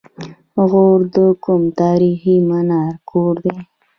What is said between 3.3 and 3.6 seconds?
دی؟